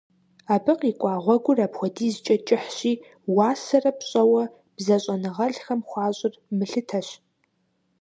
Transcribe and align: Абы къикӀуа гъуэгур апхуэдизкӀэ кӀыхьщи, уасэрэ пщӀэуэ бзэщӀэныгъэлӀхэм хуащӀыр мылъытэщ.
Абы 0.53 0.73
къикӀуа 0.79 1.15
гъуэгур 1.23 1.59
апхуэдизкӀэ 1.65 2.35
кӀыхьщи, 2.47 2.93
уасэрэ 3.35 3.91
пщӀэуэ 3.97 4.43
бзэщӀэныгъэлӀхэм 4.75 5.79
хуащӀыр 5.89 6.33
мылъытэщ. 6.57 7.07